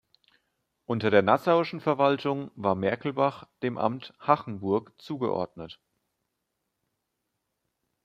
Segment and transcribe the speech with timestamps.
[0.87, 5.79] Unter der nassauischen Verwaltung war Merkelbach dem Amt Hachenburg zugeordnet.